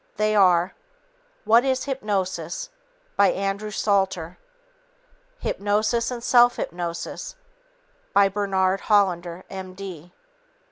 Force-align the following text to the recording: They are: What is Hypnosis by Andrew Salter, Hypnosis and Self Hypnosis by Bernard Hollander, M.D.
They 0.17 0.35
are: 0.35 0.73
What 1.45 1.63
is 1.63 1.83
Hypnosis 1.83 2.69
by 3.15 3.27
Andrew 3.27 3.69
Salter, 3.69 4.39
Hypnosis 5.37 6.09
and 6.09 6.23
Self 6.23 6.55
Hypnosis 6.55 7.35
by 8.11 8.27
Bernard 8.27 8.81
Hollander, 8.89 9.43
M.D. 9.51 10.11